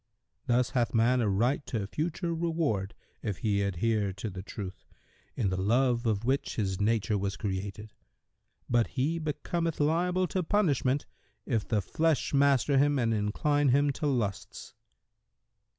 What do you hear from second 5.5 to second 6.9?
the love of which his